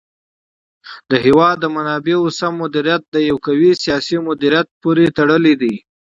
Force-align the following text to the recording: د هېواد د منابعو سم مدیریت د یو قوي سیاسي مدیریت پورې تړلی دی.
د 1.09 1.11
هېواد 1.25 1.55
د 1.59 1.65
منابعو 1.75 2.27
سم 2.39 2.53
مدیریت 2.63 3.01
د 3.09 3.15
یو 3.29 3.37
قوي 3.47 3.71
سیاسي 3.83 4.17
مدیریت 4.27 4.67
پورې 4.81 5.05
تړلی 5.17 5.55
دی. 5.61 5.75